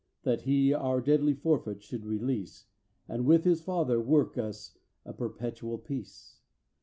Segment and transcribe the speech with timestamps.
[0.23, 2.65] That he our deadly forfeit should release.
[3.07, 6.39] And with his Father work us a perpetual peace.